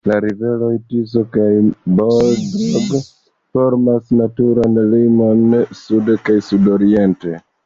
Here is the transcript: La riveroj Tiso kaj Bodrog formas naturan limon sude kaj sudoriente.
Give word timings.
La 0.09 0.15
riveroj 0.25 0.69
Tiso 0.93 1.21
kaj 1.35 1.49
Bodrog 1.99 2.95
formas 3.03 4.09
naturan 4.23 4.81
limon 4.95 5.47
sude 5.85 6.19
kaj 6.31 6.41
sudoriente. 6.51 7.37